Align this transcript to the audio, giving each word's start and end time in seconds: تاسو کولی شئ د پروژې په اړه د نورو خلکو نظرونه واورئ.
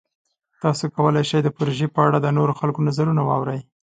تاسو 0.63 0.83
کولی 0.95 1.23
شئ 1.29 1.39
د 1.43 1.49
پروژې 1.57 1.87
په 1.95 1.99
اړه 2.07 2.17
د 2.21 2.27
نورو 2.37 2.53
خلکو 2.59 2.85
نظرونه 2.87 3.21
واورئ. 3.25 3.59